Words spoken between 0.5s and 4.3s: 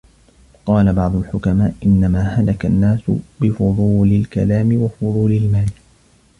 وَقَالَ بَعْضُ الْحُكَمَاءِ إنَّمَا هَلَكَ النَّاسُ بِفُضُولِ